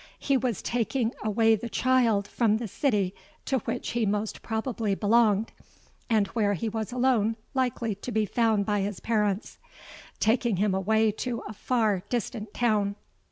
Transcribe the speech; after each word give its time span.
He 0.17 0.35
was 0.35 0.63
taking 0.63 1.13
away 1.21 1.55
the 1.55 1.69
child 1.69 2.27
from 2.27 2.57
the 2.57 2.67
city 2.67 3.13
to 3.45 3.59
which 3.59 3.89
he 3.91 4.03
most 4.03 4.41
probably 4.41 4.95
belonged, 4.95 5.51
and 6.09 6.25
where 6.29 6.55
he 6.55 6.67
was 6.67 6.91
alone 6.91 7.35
likely 7.53 7.93
to 7.93 8.11
be 8.11 8.25
found 8.25 8.65
by 8.65 8.79
his 8.81 8.99
parents,—taking 8.99 10.55
him 10.57 10.73
away 10.73 11.11
to 11.11 11.43
a 11.47 11.53
far 11.53 12.01
distant 12.09 12.51
town. 12.51 12.95